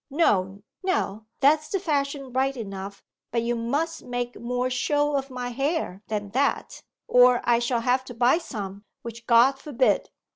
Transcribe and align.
'No, 0.09 0.63
no; 0.81 1.27
that's 1.41 1.69
the 1.69 1.79
fashion 1.79 2.33
right 2.33 2.57
enough, 2.57 3.03
but 3.29 3.43
you 3.43 3.55
must 3.55 4.03
make 4.03 4.35
more 4.41 4.67
show 4.71 5.15
of 5.15 5.29
my 5.29 5.49
hair 5.49 6.01
than 6.07 6.29
that, 6.31 6.81
or 7.07 7.39
I 7.43 7.59
shall 7.59 7.81
have 7.81 8.03
to 8.05 8.15
buy 8.15 8.39
some, 8.39 8.83
which 9.03 9.27
God 9.27 9.59
forbid! 9.59 10.09